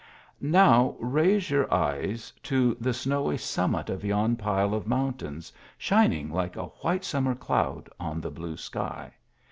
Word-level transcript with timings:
Now 0.39 0.95
raise 0.99 1.51
your 1.51 1.71
eyes 1.71 2.33
to 2.41 2.75
the 2.81 2.91
snowy 2.91 3.37
summit 3.37 3.87
of 3.87 4.03
yon 4.03 4.35
pile 4.35 4.73
of 4.73 4.87
mountains, 4.87 5.53
shining 5.77 6.31
like 6.31 6.55
a 6.55 6.65
white 6.81 7.05
summer 7.05 7.35
cloud 7.35 7.87
on 7.99 8.19
the 8.19 8.31
blue 8.31 8.57
sky. 8.57 9.13